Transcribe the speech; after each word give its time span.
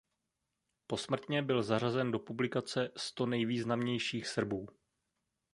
Posmrtně 0.87 1.41
byl 1.41 1.63
zařazen 1.63 2.11
do 2.11 2.19
publikace 2.19 2.91
Sto 2.97 3.25
nejvýznamnějších 3.25 4.27
Srbů. 4.27 4.67